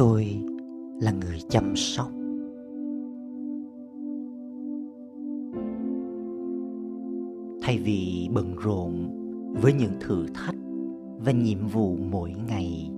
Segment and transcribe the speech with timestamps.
[0.00, 0.42] tôi
[1.00, 2.08] là người chăm sóc.
[7.62, 8.92] Thay vì bận rộn
[9.62, 10.54] với những thử thách
[11.24, 12.90] và nhiệm vụ mỗi ngày,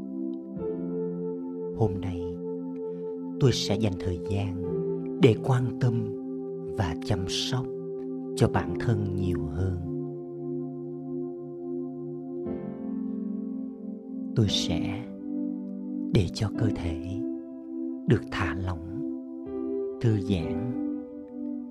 [1.77, 2.23] hôm nay
[3.41, 4.63] tôi sẽ dành thời gian
[5.23, 5.95] để quan tâm
[6.79, 7.67] và chăm sóc
[8.37, 9.79] cho bản thân nhiều hơn.
[14.37, 15.05] Tôi sẽ
[16.13, 17.21] để cho cơ thể
[18.07, 19.03] được thả lỏng,
[20.01, 20.73] thư giãn,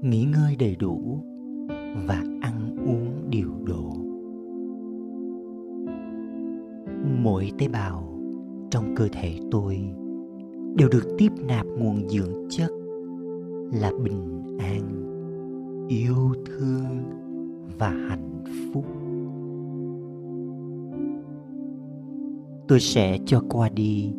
[0.01, 1.23] nghỉ ngơi đầy đủ
[2.07, 3.93] và ăn uống điều độ.
[7.23, 8.19] Mỗi tế bào
[8.69, 9.81] trong cơ thể tôi
[10.75, 12.71] đều được tiếp nạp nguồn dưỡng chất
[13.73, 14.81] là bình an,
[15.89, 16.85] yêu thương
[17.79, 18.85] và hạnh phúc.
[22.67, 24.13] Tôi sẽ cho qua đi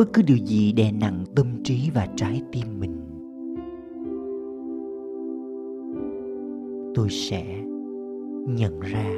[0.00, 2.96] bất cứ điều gì đè nặng tâm trí và trái tim mình,
[6.94, 7.44] tôi sẽ
[8.48, 9.10] nhận ra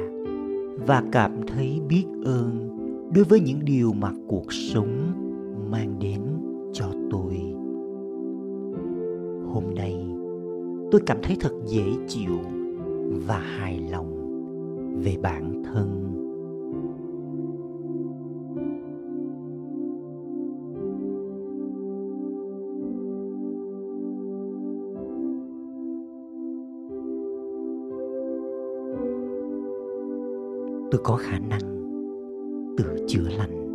[0.87, 2.77] và cảm thấy biết ơn
[3.15, 5.11] đối với những điều mà cuộc sống
[5.71, 6.21] mang đến
[6.73, 7.33] cho tôi.
[9.53, 10.05] Hôm nay,
[10.91, 12.39] tôi cảm thấy thật dễ chịu
[13.27, 14.13] và hài lòng
[15.03, 16.02] về bản thân.
[30.93, 31.61] Tôi có khả năng
[32.77, 33.69] tự chữa lành.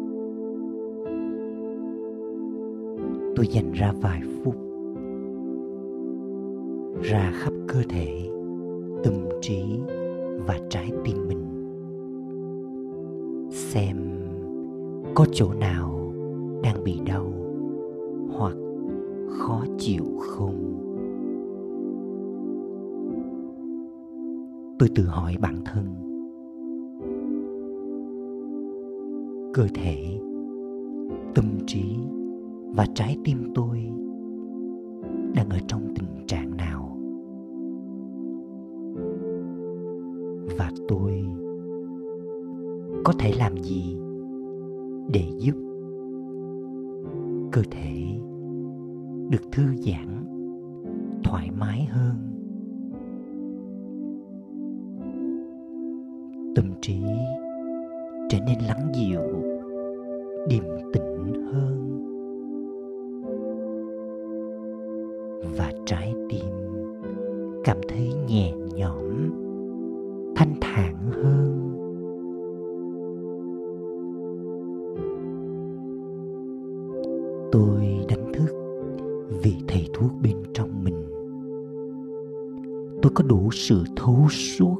[3.36, 4.55] Tôi dành ra vài phút
[7.02, 8.28] ra khắp cơ thể,
[9.05, 9.62] tâm trí
[10.47, 11.44] và trái tim mình.
[13.50, 13.97] Xem
[15.14, 16.12] có chỗ nào
[16.62, 17.32] đang bị đau
[18.38, 18.56] hoặc
[19.28, 20.75] khó chịu không.
[24.78, 26.07] Tôi tự hỏi bản thân
[29.54, 30.20] cơ thể,
[31.34, 31.97] tâm trí
[32.76, 33.78] và trái tim tôi
[35.34, 36.98] đang ở trong tình trạng nào?
[40.59, 41.25] Và tôi
[43.04, 43.97] có thể làm gì
[45.12, 45.54] để giúp
[47.53, 48.20] cơ thể
[49.30, 50.25] được thư giãn,
[51.25, 52.15] thoải mái hơn?
[56.54, 57.03] Tâm trí
[58.48, 59.20] nên lắng dịu,
[60.48, 62.00] điềm tĩnh hơn.
[65.59, 66.44] Và trái tim
[67.64, 69.31] cảm thấy nhẹ nhõm,
[70.36, 71.75] thanh thản hơn.
[77.53, 78.50] Tôi đánh thức
[79.42, 81.04] vị thầy thuốc bên trong mình.
[83.03, 84.76] Tôi có đủ sự thấu suốt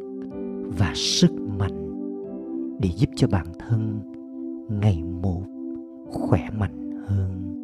[0.79, 1.88] và sức mạnh
[2.79, 4.01] để giúp cho bản thân
[4.69, 5.43] ngày một
[6.07, 7.55] khỏe mạnh hơn.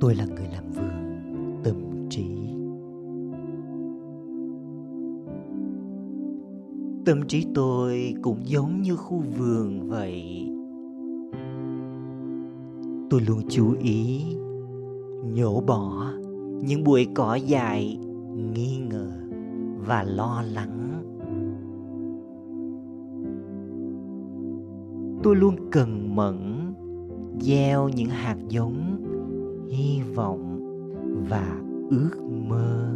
[0.00, 0.95] Tôi là người làm vườn.
[7.06, 10.48] Tâm trí tôi cũng giống như khu vườn vậy.
[13.10, 14.22] Tôi luôn chú ý
[15.34, 16.12] nhổ bỏ
[16.62, 17.98] những bụi cỏ dài
[18.54, 19.10] nghi ngờ
[19.86, 21.02] và lo lắng.
[25.22, 26.72] Tôi luôn cần mẫn,
[27.40, 29.04] gieo những hạt giống
[29.68, 30.60] hy vọng
[31.30, 32.16] và ước
[32.48, 32.92] mơ.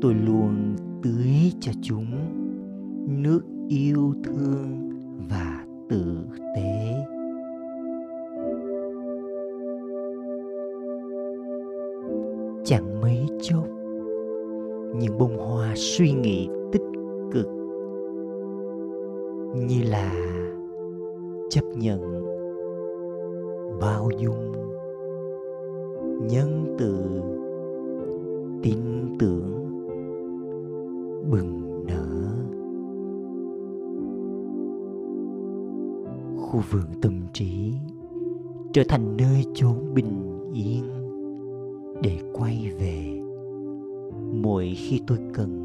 [0.00, 2.06] Tôi luôn tưới cho chúng
[3.22, 4.90] nước yêu thương
[5.30, 6.16] và tử
[6.56, 6.94] tế.
[12.64, 13.66] Chẳng mấy chốc,
[14.96, 16.82] những bông hoa suy nghĩ tích
[17.32, 17.46] cực,
[19.54, 20.12] như là
[21.50, 22.00] chấp nhận
[23.80, 24.52] bao dung
[26.30, 26.96] nhân từ
[28.62, 28.78] tin
[29.18, 29.53] tưởng
[31.30, 32.06] bừng nở.
[36.36, 37.72] Khu vườn tâm trí
[38.72, 40.84] trở thành nơi chốn bình yên
[42.02, 43.20] để quay về.
[44.42, 45.63] Mỗi khi tôi cần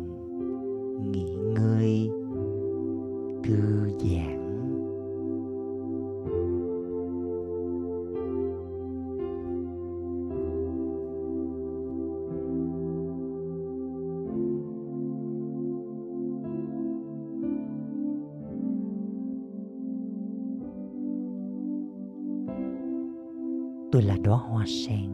[24.00, 25.10] tôi là đóa hoa sen.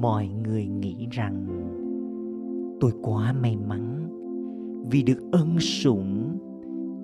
[0.00, 1.46] Mọi người nghĩ rằng
[2.80, 4.08] tôi quá may mắn
[4.90, 6.38] vì được ân sủng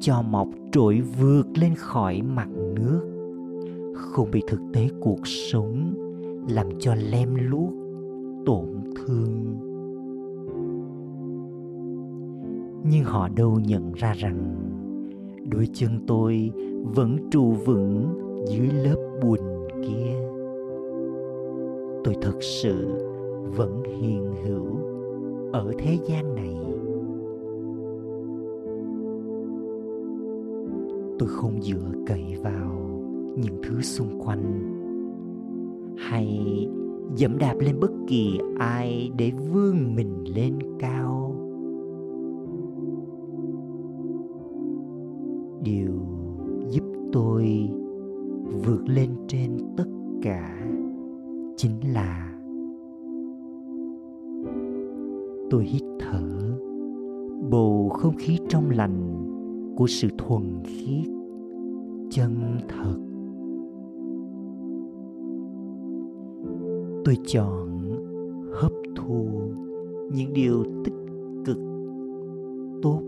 [0.00, 3.00] cho mọc trỗi vượt lên khỏi mặt nước,
[3.94, 5.94] không bị thực tế cuộc sống
[6.48, 7.72] làm cho lem luốc,
[8.46, 8.66] tổn
[8.96, 9.56] thương.
[12.90, 14.54] Nhưng họ đâu nhận ra rằng
[15.50, 16.52] đôi chân tôi
[16.94, 18.08] vẫn trụ vững
[18.48, 19.38] dưới lớp bùn
[19.82, 20.16] kia.
[22.04, 22.88] Tôi thật sự
[23.56, 24.66] vẫn hiền hữu
[25.52, 26.54] ở thế gian này.
[31.18, 32.72] Tôi không dựa cậy vào
[33.36, 34.74] những thứ xung quanh,
[35.96, 36.48] hay
[37.16, 41.34] dẫm đạp lên bất kỳ ai để vươn mình lên cao.
[45.64, 46.17] Điều
[47.18, 47.70] tôi
[48.64, 49.88] vượt lên trên tất
[50.22, 50.66] cả
[51.56, 52.38] chính là
[55.50, 56.56] tôi hít thở.
[57.50, 59.26] Bầu không khí trong lành
[59.76, 61.10] của sự thuần khiết,
[62.10, 62.98] chân thật.
[67.04, 67.78] Tôi chọn
[68.52, 69.28] hấp thu
[70.12, 70.94] những điều tích
[71.44, 71.58] cực,
[72.82, 73.07] tốt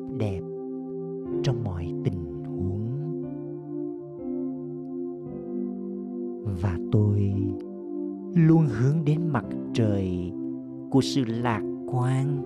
[11.15, 12.43] sự lạc quan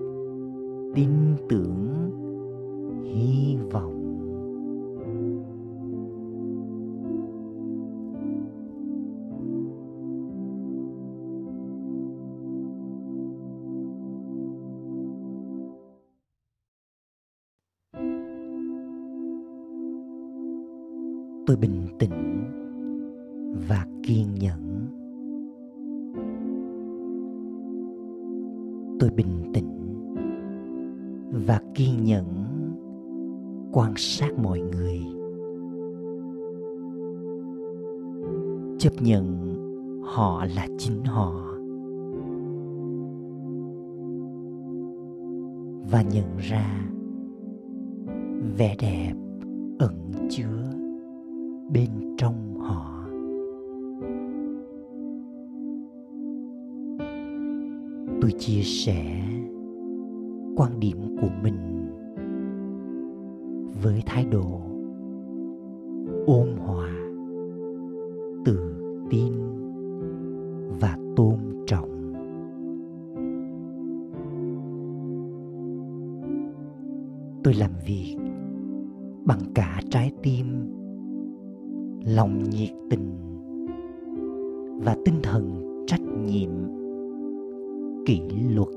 [0.95, 1.09] tin
[1.49, 2.11] tưởng
[3.03, 3.91] hy vọng.
[21.45, 22.43] Tôi bình tĩnh
[23.67, 24.64] và kiên nhẫn.
[28.99, 29.71] Tôi bình tĩnh
[31.47, 32.25] và kiên nhẫn
[33.71, 34.99] quan sát mọi người.
[38.79, 39.55] Chấp nhận
[40.03, 41.45] họ là chính họ
[45.91, 46.91] và nhận ra
[48.57, 49.13] vẻ đẹp
[49.79, 50.73] ẩn chứa
[51.73, 52.44] bên trong
[58.25, 59.21] tôi chia sẻ
[60.55, 61.87] quan điểm của mình
[63.83, 64.61] với thái độ
[66.25, 66.89] ôn hòa,
[68.45, 68.75] tự
[69.09, 69.33] tin
[70.79, 71.35] và tôn
[71.67, 72.13] trọng.
[77.43, 78.15] Tôi làm việc
[79.25, 80.45] bằng cả trái tim,
[82.05, 83.11] lòng nhiệt tình
[84.83, 86.84] và tinh thần trách nhiệm
[88.05, 88.67] kỷ luật.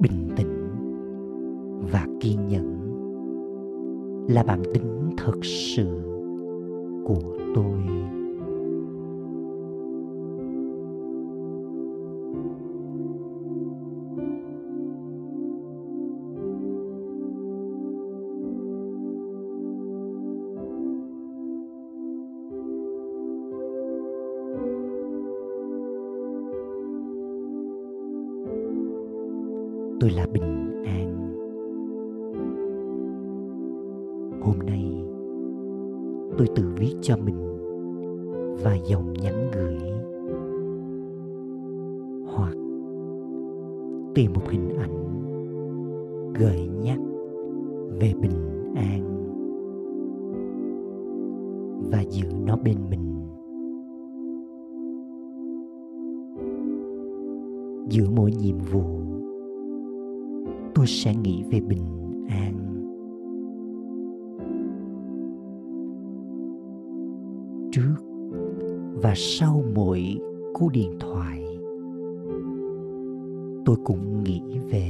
[0.00, 0.68] Bình tĩnh
[1.92, 2.78] và kiên nhẫn
[4.28, 5.86] là bản tính thật sự
[7.04, 7.97] của tôi.
[30.00, 31.14] Tôi là bình an.
[34.40, 35.04] Hôm nay,
[36.38, 37.36] tôi tự viết cho mình
[38.62, 39.78] vài dòng nhắn gửi
[42.26, 42.54] hoặc
[44.14, 45.08] tìm một hình ảnh
[46.34, 46.98] gợi nhắc
[48.00, 49.02] về bình an
[51.92, 53.14] và giữ nó bên mình.
[57.88, 58.97] Giữa mỗi nhiệm vụ
[60.78, 61.84] tôi sẽ nghĩ về bình
[62.28, 62.54] an.
[67.72, 67.94] Trước
[69.02, 70.18] và sau mỗi
[70.54, 71.44] cú điện thoại,
[73.64, 74.88] tôi cũng nghĩ về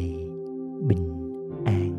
[0.86, 1.30] bình
[1.64, 1.92] an.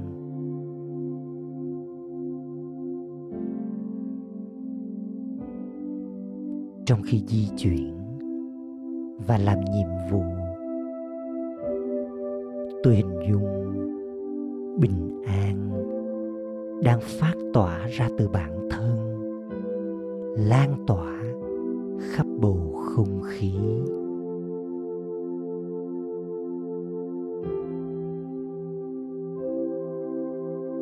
[6.86, 7.94] Trong khi di chuyển
[9.28, 10.24] và làm nhiệm vụ,
[12.84, 13.59] tôi hình dung
[14.80, 15.70] bình an
[16.84, 18.86] đang phát tỏa ra từ bản thân,
[20.36, 21.22] lan tỏa
[22.00, 23.54] khắp bầu không khí.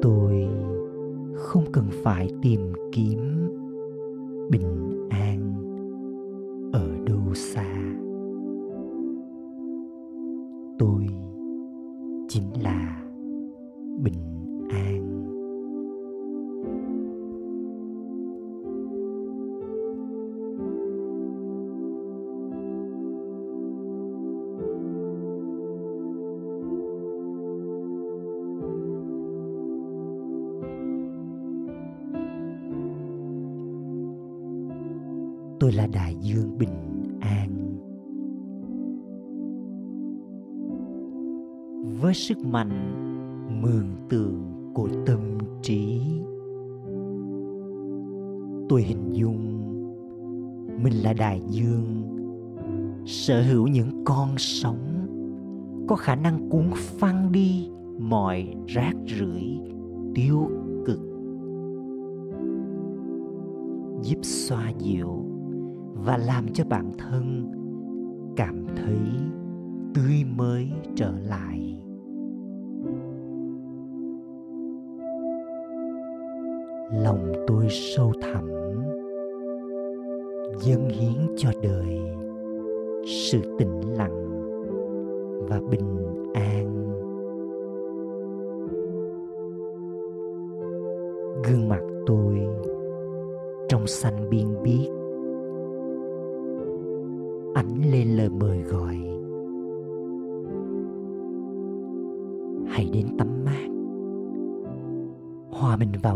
[0.01, 0.47] Tôi
[1.35, 2.59] không cần phải tìm
[2.91, 3.19] kiếm
[4.49, 5.53] bình an
[6.73, 7.95] ở đâu xa.
[10.79, 11.07] Tôi
[12.27, 13.06] chính là
[13.97, 14.13] bình
[14.69, 15.07] an.
[35.59, 36.69] Tôi là đại dương bình
[37.19, 37.49] an.
[42.01, 43.06] Với sức mạnh
[43.61, 45.19] mường tượng của tâm
[45.61, 46.01] trí.
[48.69, 49.57] Tôi hình dung
[50.83, 51.85] mình là đại dương,
[53.05, 55.07] sở hữu những con sóng,
[55.87, 59.59] có khả năng cuốn phăng đi mọi rác rưởi
[60.15, 60.47] tiêu
[60.85, 60.99] cực.
[64.01, 65.25] Giúp xoa dịu
[65.93, 67.51] và làm cho bản thân
[68.35, 68.99] cảm thấy
[69.93, 71.81] tươi mới trở lại.
[76.93, 78.51] Lòng tôi sâu thẳm,
[80.61, 81.99] dâng hiến cho đời
[83.05, 84.27] sự tĩnh lặng
[85.49, 85.97] và bình
[86.33, 86.73] an.
[91.43, 91.81] Gương mặt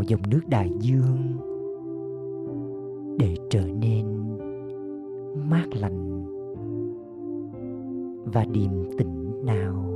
[0.02, 1.38] vào dòng nước đại dương
[3.18, 4.06] để trở nên
[5.50, 6.24] mát lành
[8.24, 9.91] và điềm tĩnh nào.